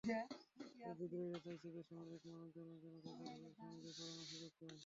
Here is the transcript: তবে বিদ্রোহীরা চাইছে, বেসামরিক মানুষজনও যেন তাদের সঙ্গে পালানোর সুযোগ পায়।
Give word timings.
তবে 0.03 0.93
বিদ্রোহীরা 0.99 1.39
চাইছে, 1.45 1.67
বেসামরিক 1.75 2.21
মানুষজনও 2.27 2.75
যেন 2.83 2.95
তাদের 3.05 3.53
সঙ্গে 3.61 3.91
পালানোর 3.97 4.25
সুযোগ 4.29 4.51
পায়। 4.59 4.79